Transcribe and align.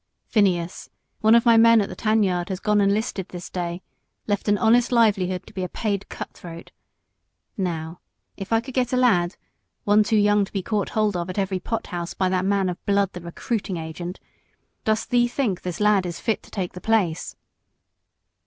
"Phineas, 0.25 0.89
one 1.19 1.35
of 1.35 1.45
my 1.45 1.57
men 1.57 1.79
at 1.79 1.87
the 1.87 1.95
tan 1.95 2.23
yard 2.23 2.49
has 2.49 2.59
gone 2.59 2.81
and 2.81 2.91
'listed 2.91 3.29
this 3.29 3.51
day 3.51 3.83
left 4.25 4.47
an 4.47 4.57
honest 4.57 4.91
livelihood 4.91 5.45
to 5.45 5.53
be 5.53 5.63
a 5.63 5.69
paid 5.69 6.09
cut 6.09 6.33
throat. 6.33 6.71
Now, 7.55 7.99
if 8.35 8.51
I 8.51 8.61
could 8.61 8.73
get 8.73 8.93
a 8.93 8.97
lad 8.97 9.35
one 9.83 10.01
too 10.03 10.17
young 10.17 10.43
to 10.43 10.51
be 10.51 10.63
caught 10.63 10.89
hold 10.97 11.15
of 11.15 11.29
at 11.29 11.37
every 11.37 11.59
pot 11.59 11.85
house 11.85 12.15
by 12.15 12.29
that 12.29 12.45
man 12.45 12.67
of 12.67 12.83
blood, 12.87 13.13
the 13.13 13.21
recruiting 13.21 13.75
sergeant 13.75 14.19
Dost 14.85 15.11
thee 15.11 15.27
think 15.27 15.61
this 15.61 15.79
lad 15.79 16.07
is 16.07 16.19
fit 16.19 16.41
to 16.41 16.49
take 16.49 16.73
the 16.73 16.81
place?" 16.81 17.35